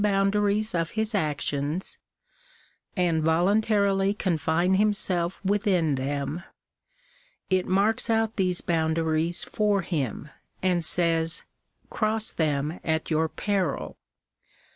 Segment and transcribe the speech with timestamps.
[0.03, 1.95] boundaries of his actions
[2.97, 6.41] and voluntarily confine himself within them,
[7.51, 10.27] it marks out these boundaries for him,
[10.63, 11.43] and says^~"
[11.91, 13.95] cross them at your peril."